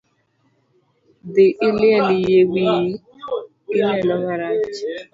Dhii 1.33 1.57
iliel 1.67 2.07
yie 2.23 2.41
wiyi, 2.51 2.89
gi 3.67 3.79
neno 3.87 4.15
marach. 4.23 4.75